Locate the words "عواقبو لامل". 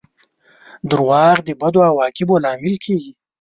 1.89-2.75